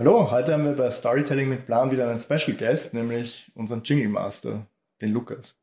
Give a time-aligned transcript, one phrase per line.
[0.00, 4.08] Hallo, heute haben wir bei Storytelling mit Plan wieder einen Special Guest, nämlich unseren Jingle
[4.08, 4.66] Master,
[5.02, 5.54] den Lukas.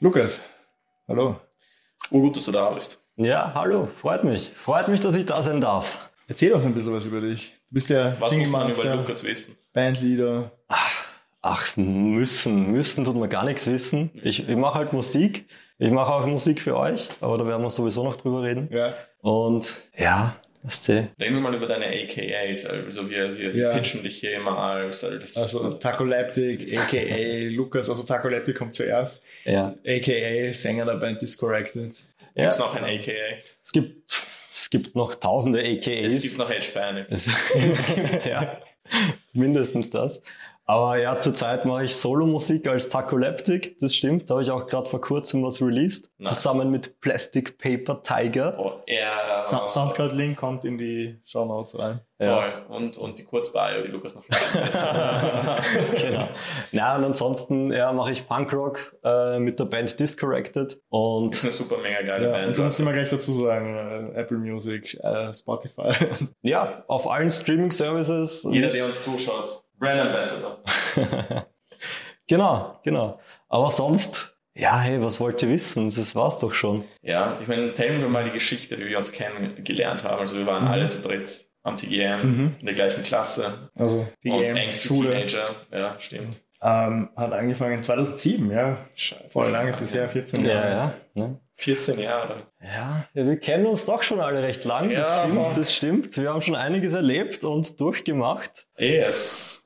[0.00, 0.42] Lukas,
[1.08, 1.40] hallo.
[2.10, 3.02] Oh, gut, dass du da bist.
[3.16, 4.50] Ja, hallo, freut mich.
[4.50, 6.10] Freut mich, dass ich da sein darf.
[6.28, 7.54] Erzähl uns ein bisschen was über dich.
[7.68, 9.56] Du bist der Was Jingle muss man Master, über Lukas wissen?
[9.72, 10.52] Bandleader.
[11.40, 14.10] Ach, müssen, müssen tut man gar nichts wissen.
[14.22, 15.48] Ich, ich mache halt Musik.
[15.78, 18.68] Ich mache auch Musik für euch, aber da werden wir sowieso noch drüber reden.
[18.72, 18.94] Ja.
[19.20, 22.64] Und ja, weißt du, Reden wir mal über deine AKAs.
[22.66, 23.70] Also wir, wir Ja.
[23.70, 26.96] pitchen dich hier immer als, als Also Tacoleptic, aka
[27.50, 29.74] Lukas, also Tacoleptic kommt zuerst, ja.
[29.86, 31.92] aka Sänger der Band Discorrected.
[32.36, 32.44] ja.
[32.44, 33.38] Gibt's noch ein AKA?
[33.62, 34.12] Es gibt,
[34.54, 36.12] es gibt noch tausende AKAs.
[36.12, 37.06] Es gibt noch Edge Panic.
[37.10, 38.60] Es, es gibt ja
[39.32, 40.22] mindestens das.
[40.66, 44.30] Aber ja, zurzeit mache ich Solo-Musik als Tacoleptic, das stimmt.
[44.30, 46.36] Da habe ich auch gerade vor kurzem was released, Nice.
[46.36, 48.56] zusammen mit Plastic Paper Tiger.
[48.58, 49.42] Oh, ja.
[49.46, 52.00] Sa- Soundcloud-Link kommt in die Show Notes rein.
[52.18, 52.52] Voll.
[52.70, 54.22] Und, und die Kurzbio, die Lukas noch
[55.96, 56.28] genau.
[56.72, 61.50] Na, und ansonsten ja, mache ich Punkrock äh, mit der Band Discorrected ist und eine
[61.52, 62.48] super mega geile Ja, Band.
[62.48, 65.92] und du musst immer gleich dazu sagen, äh, Apple Music, äh, Spotify.
[66.42, 68.46] ja, auf allen Streaming-Services.
[68.50, 69.63] Jeder, der uns zuschaut.
[69.84, 70.58] Brand Ambassador.
[72.26, 73.20] genau, genau.
[73.48, 75.86] Aber sonst, ja, hey, was wollt ihr wissen?
[75.94, 76.84] Das war's doch schon.
[77.02, 80.20] Ja, ich meine, teilen wir mal die Geschichte, wie wir uns kennengelernt haben.
[80.20, 80.70] Also wir waren Mhm.
[80.70, 82.56] alle zu dritt am TGM, Mhm.
[82.60, 83.70] in der gleichen Klasse.
[83.74, 85.48] Also die und engste Schule Teenager.
[85.72, 86.42] Ja, stimmt.
[86.62, 88.78] ähm, hat angefangen 2007, ja.
[88.94, 89.28] Scheiße.
[89.28, 90.70] Voll lang ist es her, 14 Ja, Jahre.
[90.70, 90.94] ja.
[91.26, 91.40] Ne?
[91.56, 92.38] 14 Jahre.
[92.62, 94.90] Ja, ja, wir kennen uns doch schon alle recht lang.
[94.90, 95.30] Das Ja, voll.
[95.30, 96.16] stimmt, das stimmt.
[96.16, 98.66] Wir haben schon einiges erlebt und durchgemacht.
[98.76, 99.04] Eh,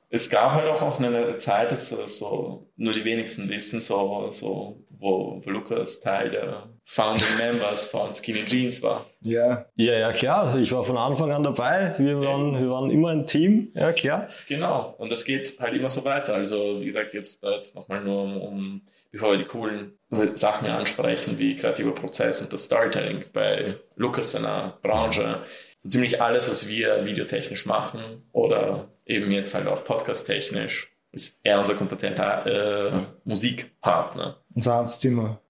[0.09, 4.27] es, gab halt auch noch eine Zeit, das äh, so nur die wenigsten wissen, so,
[4.31, 9.05] so wo, wo Lukas Teil der Founding Members von Skinny Jeans war.
[9.21, 10.57] Ja, Ja, ja, klar.
[10.59, 11.95] Ich war von Anfang an dabei.
[11.97, 13.71] Wir waren, wir waren immer ein Team.
[13.75, 14.27] Ja, klar.
[14.47, 14.95] Genau.
[14.97, 16.33] Und das geht halt immer so weiter.
[16.33, 18.81] Also, wie gesagt, jetzt, äh, jetzt nochmal nur um, um,
[19.11, 19.93] bevor wir die coolen
[20.33, 25.43] Sachen ansprechen, wie kreativer Prozess und das Storytelling bei Lukas seiner Branche.
[25.77, 31.59] So ziemlich alles, was wir videotechnisch machen oder eben jetzt halt auch podcasttechnisch, ist er
[31.59, 34.37] unser kompetenter äh, Musikpartner.
[34.53, 35.41] unser Hans Zimmer.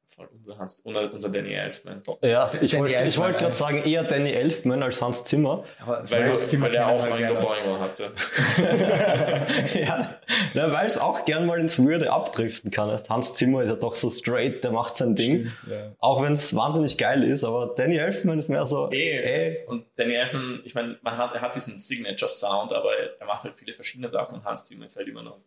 [0.50, 2.02] Voll unser, Hans, unser, unser Danny Elfman.
[2.22, 3.32] Ja, ich wollte ja.
[3.32, 5.64] gerade sagen, eher Danny Elfman als Hans Zimmer.
[5.82, 7.40] Aber Weil, Hans Zimmer weil er auch Oingo gerne.
[7.42, 8.12] Boingo hatte.
[9.80, 10.16] ja,
[10.54, 12.90] ja weil es auch gern mal ins Weirde abdriften kann.
[13.10, 15.48] Hans Zimmer ist ja doch so straight, der macht sein Ding.
[15.48, 15.92] Stimmt, ja.
[16.00, 19.20] Auch wenn es wahnsinnig geil ist, aber Danny Elfman ist mehr so, Eh.
[19.20, 22.90] ey, Und Danny Elfman, ich meine, man hat, er hat diesen Signature Sound, aber
[23.20, 25.38] er macht halt viele verschiedene Sachen und Hans Zimmer ist halt immer noch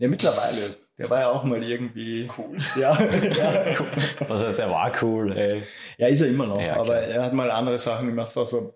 [0.00, 0.74] Ja, mittlerweile.
[0.98, 2.28] Der war ja auch mal irgendwie.
[2.38, 2.58] cool.
[2.78, 2.98] Ja,
[3.36, 3.64] ja.
[4.28, 5.62] was heißt, er war cool, ey.
[5.98, 6.60] ja, ist er immer noch.
[6.60, 8.74] Ja, aber er hat mal andere Sachen gemacht, also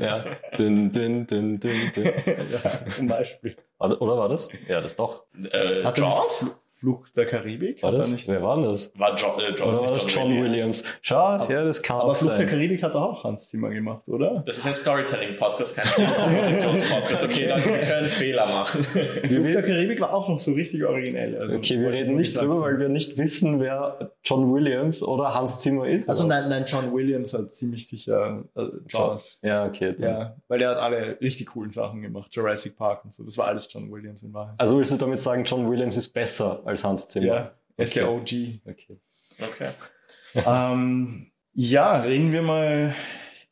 [0.00, 0.24] Ja,
[0.58, 2.04] dün, dün, dün, dün, dün.
[2.52, 3.56] ja, zum Beispiel.
[3.78, 4.50] Oder war das?
[4.68, 5.24] Ja, das doch.
[5.50, 6.46] Äh, Hat Jaws?
[6.84, 7.82] Fl- Flucht der Karibik?
[7.82, 8.10] War das?
[8.10, 8.92] nicht, Wer war denn das?
[8.98, 10.84] War jo äh, Oder war das John Williams?
[11.02, 11.16] Schau,
[11.48, 12.48] ja, das kann aber auch Flucht der sein.
[12.48, 14.42] Karibik hat er auch Hans Zimmer gemacht, oder?
[14.46, 17.24] Das ist ein Storytelling-Podcast, kein Kompositions-Podcast.
[17.24, 18.82] Okay, Leute, wir können Fehler machen.
[18.84, 21.36] Flucht der Karibik war auch noch so richtig originell.
[21.38, 25.58] Also, Okay, wir reden nicht drüber, weil wir nicht wissen, wer John Williams oder Hans
[25.62, 26.08] Zimmer ist.
[26.08, 29.38] Also nein, nein, John Williams hat ziemlich sicher äh, Jaws.
[29.42, 29.94] Ja, okay.
[29.98, 32.28] dann- Ja, weil der hat alle richtig coolen Sachen gemacht.
[32.34, 33.24] Jurassic Park und so.
[33.24, 34.54] Das war alles John Williams in Wahrheit.
[34.58, 37.26] Also willst du damit sagen, John Williams ist besser als Hans Zimmer?
[37.26, 38.04] Ja, er ist Okay.
[38.04, 38.60] OG.
[38.70, 39.00] Okay.
[39.40, 39.70] Okay.
[40.34, 42.96] ähm, ja, reden wir mal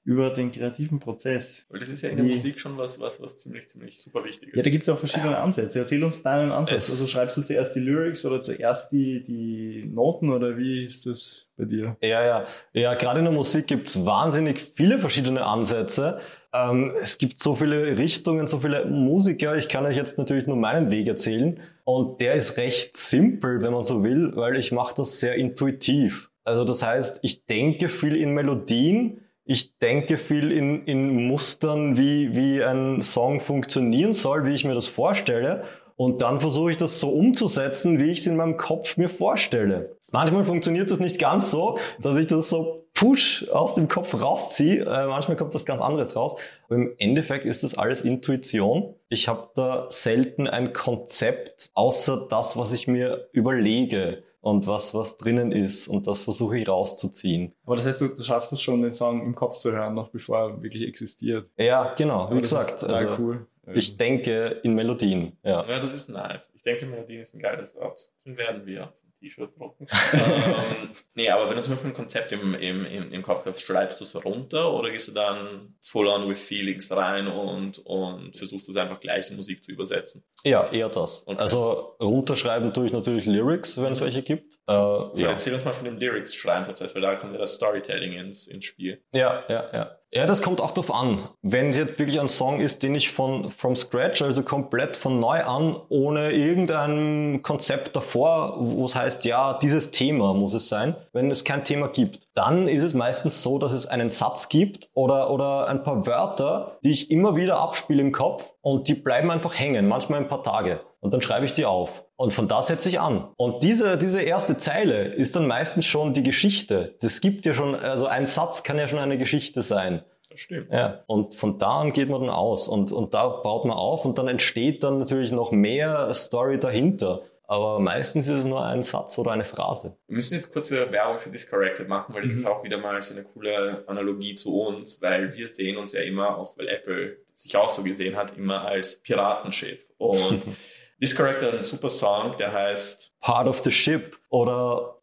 [0.05, 1.65] über den kreativen Prozess.
[1.69, 4.49] Weil das ist ja in der Musik schon was, was, was ziemlich, ziemlich super wichtig
[4.49, 4.57] ist.
[4.57, 5.79] Ja, da gibt es ja auch verschiedene Ansätze.
[5.79, 6.89] Erzähl uns deinen Ansatz.
[6.89, 11.07] Es- also schreibst du zuerst die Lyrics oder zuerst die, die Noten oder wie ist
[11.07, 11.97] das bei dir?
[12.03, 12.47] Ja, ja.
[12.73, 16.19] Ja, gerade in der Musik gibt's wahnsinnig viele verschiedene Ansätze.
[16.53, 19.57] Ähm, es gibt so viele Richtungen, so viele Musiker.
[19.57, 21.61] Ich kann euch jetzt natürlich nur meinen Weg erzählen.
[21.85, 26.31] Und der ist recht simpel, wenn man so will, weil ich mache das sehr intuitiv.
[26.45, 29.21] Also das heißt, ich denke viel in Melodien,
[29.53, 34.75] ich denke viel in, in Mustern, wie, wie ein Song funktionieren soll, wie ich mir
[34.75, 35.65] das vorstelle.
[35.97, 39.97] Und dann versuche ich das so umzusetzen, wie ich es in meinem Kopf mir vorstelle.
[40.11, 44.85] Manchmal funktioniert das nicht ganz so, dass ich das so push aus dem Kopf rausziehe.
[44.85, 46.37] Äh, manchmal kommt das ganz anderes raus.
[46.67, 48.95] Aber im Endeffekt ist das alles Intuition.
[49.11, 55.17] Ich habe da selten ein Konzept, außer das, was ich mir überlege und was, was
[55.17, 55.89] drinnen ist.
[55.89, 57.55] Und das versuche ich rauszuziehen.
[57.65, 60.09] Aber das heißt, du, du schaffst es schon, den Song im Kopf zu hören, noch
[60.11, 61.49] bevor er wirklich existiert.
[61.57, 62.73] Ja, genau, Aber wie das gesagt.
[62.73, 63.47] ist total Also, cool.
[63.75, 65.39] Ich denke in Melodien.
[65.45, 65.65] Ja.
[65.67, 66.51] Ja, das ist nice.
[66.55, 68.11] Ich denke, Melodien ist ein geiles Wort.
[68.27, 68.93] Den werden wir
[69.23, 69.87] T-Shirt drucken.
[70.13, 73.61] ähm, nee, aber wenn du zum Beispiel ein Konzept im, im, im, im Kopf hast,
[73.61, 78.37] schreibst du es runter oder gehst du dann full on with feelings rein und, und
[78.37, 80.25] versuchst es einfach gleich in Musik zu übersetzen?
[80.45, 81.27] Ja, eher das.
[81.27, 81.41] Okay.
[81.41, 84.05] Also runterschreiben tue ich natürlich Lyrics, wenn es mhm.
[84.05, 84.55] welche gibt.
[84.67, 85.31] Äh, so, ja.
[85.31, 89.03] Erzähl uns mal von dem Lyrics-Schreiben-Prozess, weil da kommt ja das Storytelling ins, ins Spiel.
[89.13, 89.99] Ja, ja, ja.
[90.15, 91.21] Ja, das kommt auch darauf an.
[91.41, 95.19] Wenn es jetzt wirklich ein Song ist, den ich von from scratch, also komplett von
[95.19, 100.97] neu an, ohne irgendein Konzept davor, wo es heißt, ja, dieses Thema muss es sein.
[101.15, 104.91] Wenn es kein Thema gibt, dann ist es meistens so, dass es einen Satz gibt
[104.93, 109.31] oder, oder ein paar Wörter, die ich immer wieder abspiele im Kopf und die bleiben
[109.31, 110.81] einfach hängen, manchmal ein paar Tage.
[111.03, 112.05] Und dann schreibe ich die auf.
[112.15, 113.29] Und von da setze ich an.
[113.37, 116.95] Und diese, diese erste Zeile ist dann meistens schon die Geschichte.
[117.03, 120.03] Das gibt ja schon, also ein Satz kann ja schon eine Geschichte sein.
[120.31, 120.73] Das stimmt.
[120.73, 124.05] Ja, und von da an geht man dann aus und, und da baut man auf
[124.05, 127.23] und dann entsteht dann natürlich noch mehr Story dahinter.
[127.49, 129.97] Aber meistens ist es nur ein Satz oder eine Phrase.
[130.07, 132.39] Wir müssen jetzt kurze Werbung für Discorrected machen, weil das mhm.
[132.39, 136.03] ist auch wieder mal so eine coole Analogie zu uns, weil wir sehen uns ja
[136.03, 139.85] immer, auch weil Apple sich auch so gesehen hat, immer als Piratenschiff.
[139.99, 140.45] Und
[141.03, 144.97] Discorrected hat einen super Song, der heißt Part of the Ship oder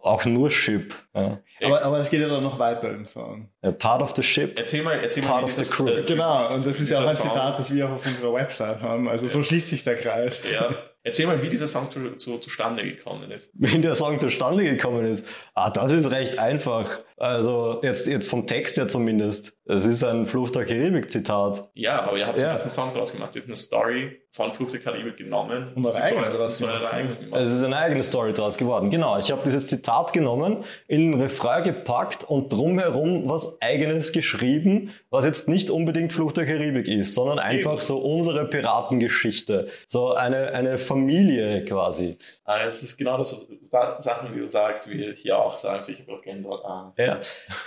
[0.00, 0.94] auch nur Ship.
[1.14, 1.40] Ja.
[1.62, 3.48] Aber, aber es geht ja dann noch weiter im Song.
[3.62, 4.56] Ja, part of the Ship.
[4.56, 5.88] Erzähl mal, erzähl part mal, of the crew.
[5.88, 8.80] Äh, genau, und das ist ja auch ein Zitat, das wir auch auf unserer Website
[8.80, 9.08] haben.
[9.08, 10.44] Also so schließt sich der Kreis.
[10.52, 10.74] Ja.
[11.02, 13.52] Erzähl mal, wie dieser Song zu, zu, zustande gekommen ist.
[13.54, 15.26] Wie der Song zustande gekommen ist?
[15.54, 17.00] Ah, das ist recht einfach.
[17.18, 19.56] Also jetzt, jetzt vom Text her zumindest.
[19.64, 21.70] Es ist ein Fluch der Karibik-Zitat.
[21.74, 22.44] Ja, aber ihr habt ja.
[22.44, 23.34] einen ganzen Song draus gemacht.
[23.34, 25.72] Ihr habt eine Story von Fluch der Karibik genommen.
[25.74, 26.84] Und eine eigene draus gemacht.
[27.32, 28.90] Es ist eine eigene Story draus geworden.
[28.90, 29.18] Genau.
[29.18, 35.24] Ich habe dieses Zitat genommen, in den Refrain gepackt und drumherum was eigenes geschrieben, was
[35.24, 37.80] jetzt nicht unbedingt Fluch der Karibik ist, sondern einfach Eben.
[37.80, 39.68] so unsere Piratengeschichte.
[39.86, 42.18] So eine, eine Familie quasi.
[42.44, 46.00] Ah, es ist genau das, was Sachen, wie du sagst, wie hier auch sagen, ich
[46.00, 46.60] habe auch Gänsehaut.
[46.64, 47.05] Ah, ja.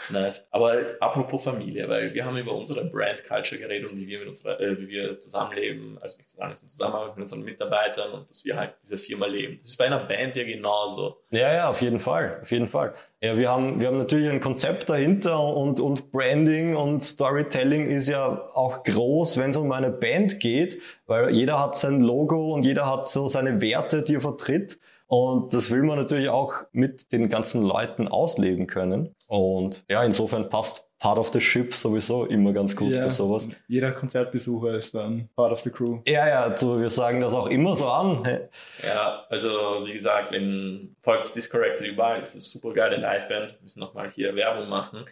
[0.09, 0.47] Nice.
[0.51, 4.27] Aber apropos Familie, weil wir haben über unsere Brand Culture geredet und wie wir mit
[4.27, 8.43] unserer, äh, wie wir zusammenleben, also nicht zusammen, in Zusammenarbeit mit unseren Mitarbeitern und dass
[8.45, 9.57] wir halt diese Firma leben.
[9.61, 11.17] Das ist bei einer Band ja genauso.
[11.31, 12.93] Ja, ja, auf jeden Fall, auf jeden Fall.
[13.21, 18.07] Ja, wir haben, wir haben natürlich ein Konzept dahinter und, und Branding und Storytelling ist
[18.07, 22.63] ja auch groß, wenn es um eine Band geht, weil jeder hat sein Logo und
[22.63, 24.79] jeder hat so seine Werte, die er vertritt.
[25.09, 29.15] Und das will man natürlich auch mit den ganzen Leuten ausleben können.
[29.29, 33.47] Und ja, insofern passt Part of the Ship sowieso immer ganz gut ja, bei sowas.
[33.67, 35.99] Jeder Konzertbesucher ist dann Part of the Crew.
[36.07, 38.27] Ja, ja, so, wir sagen das auch immer so an.
[38.83, 39.49] Ja, also
[39.85, 43.51] wie gesagt, wenn folgt Discorrected überall, das ist eine super geile Liveband.
[43.51, 45.05] Wir müssen nochmal hier Werbung machen.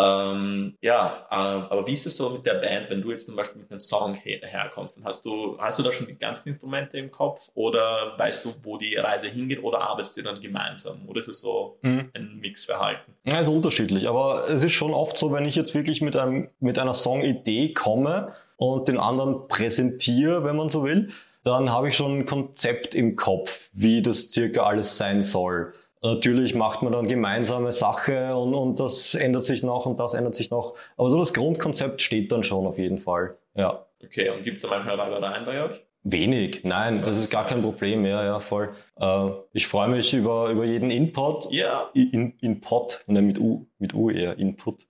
[0.00, 3.36] Ähm, ja, äh, aber wie ist es so mit der Band, wenn du jetzt zum
[3.36, 4.96] Beispiel mit einem Song her herkommst?
[4.96, 8.54] Dann hast du, hast du da schon die ganzen Instrumente im Kopf oder weißt du,
[8.62, 11.08] wo die Reise hingeht oder arbeitet ihr dann gemeinsam?
[11.08, 12.10] Oder ist es so mhm.
[12.14, 13.14] ein Mixverhalten?
[13.26, 16.48] Ja, also unterschiedlich, aber es ist schon oft so, wenn ich jetzt wirklich mit, einem,
[16.60, 21.08] mit einer Songidee komme und den anderen präsentiere, wenn man so will,
[21.42, 25.72] dann habe ich schon ein Konzept im Kopf, wie das circa alles sein soll.
[26.02, 30.34] Natürlich macht man dann gemeinsame Sache und, und das ändert sich noch und das ändert
[30.34, 30.74] sich noch.
[30.96, 33.36] Aber so das Grundkonzept steht dann schon auf jeden Fall.
[33.54, 33.86] Ja.
[34.02, 35.84] Okay, und gibt es da manchmal Reibereien bei euch?
[36.02, 38.70] Wenig, nein, das, das ist gar kein Problem, ja, ja, voll.
[38.98, 41.50] Äh, ich freue mich über, über jeden Input.
[41.50, 41.90] Ja.
[41.92, 44.86] In, Input, ne, mit U, mit U eher, Input.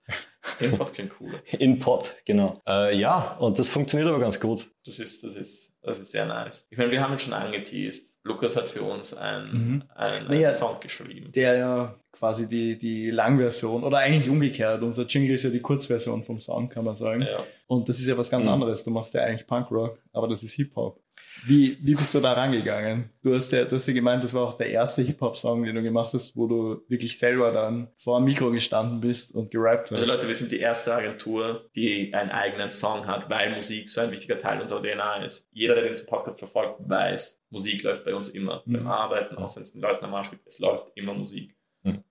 [0.59, 1.41] Input klingt cool.
[1.59, 2.61] Input, genau.
[2.67, 4.69] Äh, ja, und das funktioniert aber ganz gut.
[4.85, 6.67] Das ist, das ist das ist sehr nice.
[6.69, 8.19] Ich meine, wir haben ihn schon angeteased.
[8.23, 9.83] Lukas hat für uns einen, mhm.
[9.95, 11.31] einen, naja, Song geschrieben.
[11.31, 14.83] Der ja quasi die, die Langversion oder eigentlich umgekehrt.
[14.83, 17.23] Unser Jingle ist ja die Kurzversion vom Song, kann man sagen.
[17.23, 17.43] Ja.
[17.65, 18.51] Und das ist ja was ganz mhm.
[18.51, 18.83] anderes.
[18.83, 20.99] Du machst ja eigentlich Punkrock, aber das ist Hip-Hop.
[21.43, 23.09] Wie, wie bist du da rangegangen?
[23.23, 25.81] Du hast ja, du hast ja gemeint, das war auch der erste Hip-Hop-Song, den du
[25.81, 30.01] gemacht hast, wo du wirklich selber dann vor dem Mikro gestanden bist und gerappt hast.
[30.01, 34.01] Also Leute, wir sind die erste Agentur, die einen eigenen Song hat, weil Musik so
[34.01, 35.47] ein wichtiger Teil unserer DNA ist.
[35.51, 38.61] Jeder, der den Podcast verfolgt, weiß, Musik läuft bei uns immer.
[38.65, 38.73] Mhm.
[38.73, 41.55] Beim Arbeiten, auch wenn es den Leuten am Arsch gibt, es läuft immer Musik.
[41.83, 42.03] Mhm.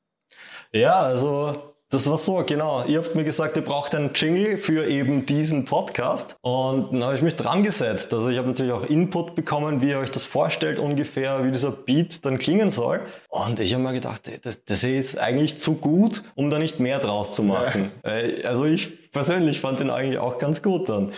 [0.73, 2.85] Ja, also das war so, genau.
[2.87, 6.37] Ihr habt mir gesagt, ihr braucht einen Jingle für eben diesen Podcast.
[6.41, 8.15] Und dann habe ich mich dran gesetzt.
[8.15, 11.73] Also ich habe natürlich auch Input bekommen, wie ihr euch das vorstellt ungefähr, wie dieser
[11.73, 13.01] Beat dann klingen soll.
[13.29, 17.01] Und ich habe mir gedacht, das, das ist eigentlich zu gut, um da nicht mehr
[17.01, 17.91] draus zu machen.
[18.05, 18.11] Ja.
[18.49, 21.13] Also ich persönlich fand den eigentlich auch ganz gut dann.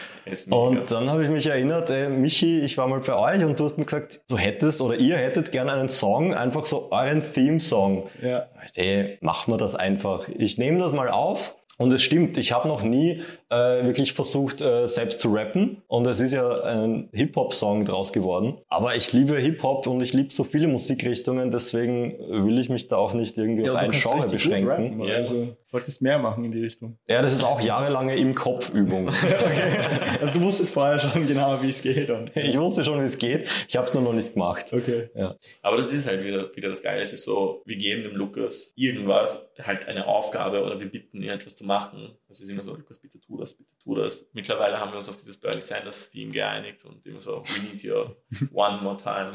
[0.48, 3.64] Und dann habe ich mich erinnert, ey, Michi, ich war mal bei euch und du
[3.64, 8.08] hast mir gesagt, du hättest oder ihr hättet gerne einen Song, einfach so euren Theme-Song.
[8.22, 8.46] Ja.
[8.76, 10.28] Ey, machen wir das einfach.
[10.28, 11.54] Ich nehme das mal auf.
[11.78, 15.82] Und es stimmt, ich habe noch nie äh, wirklich versucht, äh, selbst zu rappen.
[15.86, 18.58] Und es ist ja ein Hip-Hop-Song draus geworden.
[18.68, 22.96] Aber ich liebe Hip-Hop und ich liebe so viele Musikrichtungen, deswegen will ich mich da
[22.96, 24.68] auch nicht irgendwie Ja, auf du ein kannst Genre beschränken.
[24.70, 25.16] rappen, Ja.
[25.16, 26.98] Also solltest mehr machen in die Richtung.
[27.08, 29.10] Ja, das ist auch jahrelange im Kopfübung.
[29.42, 30.18] Okay.
[30.20, 32.10] Also du wusstest vorher schon genau, wie es geht.
[32.10, 33.48] Und, Ich wusste schon, wie es geht.
[33.68, 34.66] Ich habe es nur noch nicht gemacht.
[34.72, 35.10] okay.
[35.14, 35.34] Ja.
[35.62, 37.00] Aber das ist halt wieder, wieder das Geile.
[37.02, 41.28] Es ist so, wir geben dem Lukas irgendwas, halt eine Aufgabe oder wir bitten ihn
[41.30, 42.16] etwas zu machen.
[42.28, 44.30] Es ist immer so, Lukas, bitte tu das, bitte tu das.
[44.32, 47.84] Mittlerweile haben wir uns auf dieses Bernie Sanders Theme geeinigt und immer so, we need
[47.84, 48.16] your
[48.52, 49.32] one more time.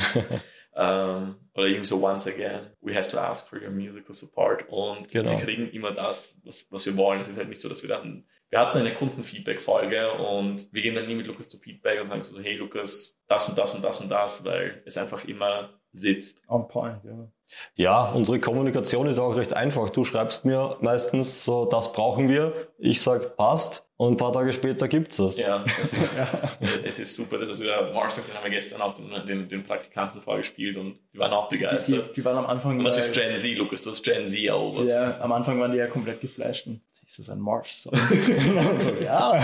[0.75, 4.65] ähm, oder irgendwie so, once again, we have to ask for your musical support.
[4.69, 5.31] Und Genau.
[5.31, 7.21] wir kriegen immer das, was, was wir wollen.
[7.21, 10.95] Es ist halt nicht so, dass wir dann wir hatten eine Kundenfeedback-Folge und wir gehen
[10.95, 13.83] dann nie mit Lukas zu Feedback und sagen so, hey Lukas, das und das und
[13.83, 16.41] das und das, weil es einfach immer sitzt.
[16.47, 17.27] On point, ja.
[17.75, 19.89] Ja, unsere Kommunikation ist auch recht einfach.
[19.89, 22.53] Du schreibst mir meistens so, das brauchen wir.
[22.77, 23.85] Ich sag, passt.
[23.95, 25.37] Und ein paar Tage später gibt's das.
[25.37, 26.19] Ja, es ist,
[26.83, 27.39] es ist super.
[27.39, 31.17] Also der Marcel, den haben wir gestern auch den, den, den Praktikanten vorgespielt und die
[31.19, 32.15] waren auch Die, die, begeistert.
[32.15, 32.77] die waren am Anfang.
[32.77, 34.85] Und das ist Gen Z, Lukas, du hast Gen Z erobert.
[34.87, 36.67] Ja, am Anfang waren die ja komplett geflasht.
[36.67, 37.93] Und ist das ein Morph-Song?
[38.71, 39.41] Und so, ja.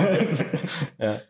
[1.00, 1.22] Ja.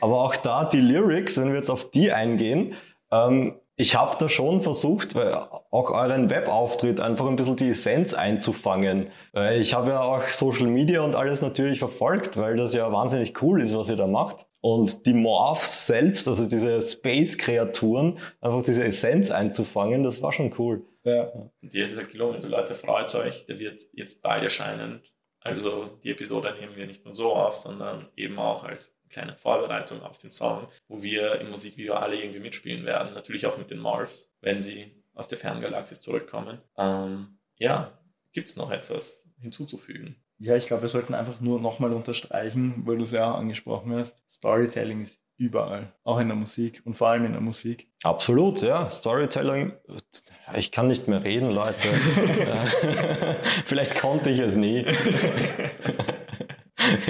[0.00, 2.74] Aber auch da die Lyrics, wenn wir jetzt auf die eingehen,
[3.10, 8.12] ähm, ich habe da schon versucht, weil auch euren Webauftritt einfach ein bisschen die Essenz
[8.12, 9.08] einzufangen.
[9.32, 13.40] Weil ich habe ja auch Social Media und alles natürlich verfolgt, weil das ja wahnsinnig
[13.42, 14.46] cool ist, was ihr da macht.
[14.60, 20.84] Und die Morphs selbst, also diese Space-Kreaturen, einfach diese Essenz einzufangen, das war schon cool.
[21.04, 21.24] ja.
[21.24, 22.34] Und dir ist es gelungen.
[22.34, 25.02] Also Leute, freut euch, der wird jetzt bald erscheinen.
[25.44, 30.02] Also die Episode nehmen wir nicht nur so auf, sondern eben auch als kleine Vorbereitung
[30.02, 33.14] auf den Song, wo wir im Musikvideo alle irgendwie mitspielen werden.
[33.14, 36.60] Natürlich auch mit den Morphs, wenn sie aus der Ferngalaxis zurückkommen.
[36.78, 37.98] Ähm, ja,
[38.32, 40.16] gibt's noch etwas hinzuzufügen?
[40.38, 43.94] Ja, ich glaube, wir sollten einfach nur nochmal unterstreichen, weil du es ja auch angesprochen
[43.94, 44.18] hast.
[44.28, 47.88] Storytelling ist überall, auch in der Musik und vor allem in der Musik.
[48.04, 48.88] Absolut, ja.
[48.90, 49.72] Storytelling.
[50.54, 51.88] Ich kann nicht mehr reden, Leute.
[53.64, 54.84] Vielleicht konnte ich es nie.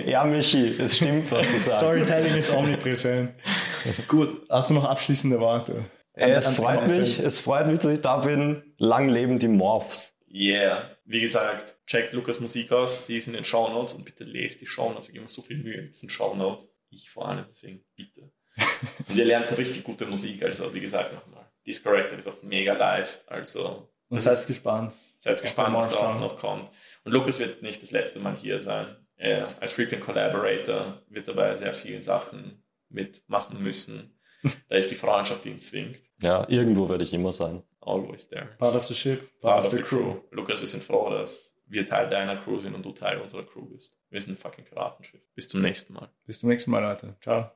[0.07, 1.79] ja, Michi, es stimmt, was du sagst.
[1.79, 3.33] Storytelling ist omnipräsent.
[4.09, 5.85] Gut, hast du noch abschließende Worte?
[6.15, 8.63] Es An- an- freut mich, es freut mich, dass ich da bin.
[8.79, 10.13] Lang leben die Morphs.
[10.33, 10.91] Yeah.
[11.05, 14.61] Wie gesagt, checkt Lukas Musik aus, sie ist in den Show Notes und bitte lest
[14.61, 15.09] die Show Notes.
[15.09, 16.71] Wir geben uns so viel Mühe in diesen Show Notes.
[16.95, 18.31] Ich vor allem, deswegen bitte.
[19.09, 21.51] Und ihr lernt richtig gute Musik, also wie gesagt nochmal.
[21.67, 24.93] Discorrected ist auch mega live, also Und seid ist- gespannt.
[25.19, 26.69] seid gespannt, was da auch noch kommt.
[27.05, 28.97] Und Lukas wird nicht das letzte Mal hier sein.
[29.17, 34.19] Er als Frequent Collaborator wird dabei sehr vielen Sachen mitmachen müssen.
[34.69, 36.01] Da ist die Freundschaft, die ihn zwingt.
[36.21, 37.63] Ja, irgendwo werde ich immer sein.
[37.81, 38.49] Always there.
[38.59, 40.17] Part of the ship, Part of the crew.
[40.33, 43.65] Lukas, wir sind froh, dass wir Teil deiner Crew sind und du Teil unserer Crew
[43.65, 43.99] bist.
[44.11, 45.23] Wir sind ein fucking Piratenschiff.
[45.35, 46.11] Bis zum nächsten Mal.
[46.27, 47.17] Bis zum nächsten Mal, Leute.
[47.21, 47.51] Ciao.